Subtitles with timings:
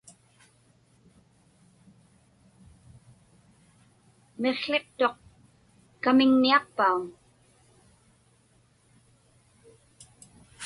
[4.41, 5.15] Miqłiqtuq
[6.03, 7.01] kamiŋniaqpauŋ?